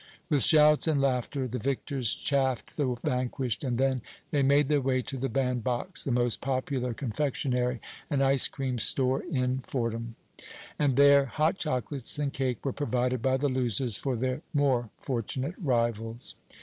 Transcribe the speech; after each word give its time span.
With 0.31 0.41
shouts 0.41 0.87
and 0.87 0.99
laughter 0.99 1.47
the 1.47 1.59
victors 1.59 2.15
chaffed 2.15 2.75
the 2.75 2.95
vanquished, 3.03 3.63
and 3.63 3.77
then 3.77 4.01
they 4.31 4.41
made 4.41 4.67
their 4.67 4.81
way 4.81 5.03
to 5.03 5.15
the 5.15 5.29
Band 5.29 5.63
Box, 5.63 6.03
the 6.03 6.11
most 6.11 6.41
popular 6.41 6.91
confectionery 6.95 7.79
and 8.09 8.19
ice 8.19 8.47
cream 8.47 8.79
store 8.79 9.21
in 9.21 9.59
Fordham, 9.59 10.15
and 10.79 10.95
there 10.95 11.25
hot 11.25 11.59
chocolates 11.59 12.17
and 12.17 12.33
cake 12.33 12.65
were 12.65 12.73
provided 12.73 13.21
by 13.21 13.37
the 13.37 13.47
losers 13.47 13.95
for 13.95 14.15
their 14.17 14.41
more 14.55 14.89
fortunate 14.97 15.53
rivals. 15.61 16.33